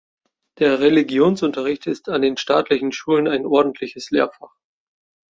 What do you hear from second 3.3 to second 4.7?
ordentliches Lehrfach.